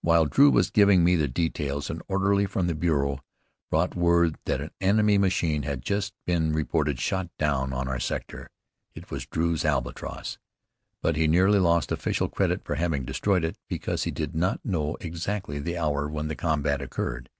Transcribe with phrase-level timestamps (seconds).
[0.00, 3.20] While Drew was giving me the details, an orderly from the bureau
[3.70, 8.50] brought word that an enemy machine had just been reported shot down on our sector.
[8.96, 10.38] It was Drew's Albatross,
[11.02, 14.96] but he nearly lost official credit for having destroyed it, because he did not know
[15.00, 17.30] exactly the hour when the combat occurred.